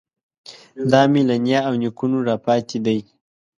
دا 0.91 1.01
مې 1.11 1.21
له 1.29 1.35
نیا 1.45 1.59
او 1.67 1.73
نیکونو 1.81 2.17
راپاتې 2.29 2.77
دی. 2.85 2.99